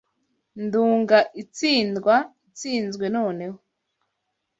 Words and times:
Nduga 0.63 1.19
itsindwa 1.41 2.15
itsinzwe 2.47 3.05
noneho 3.15 3.57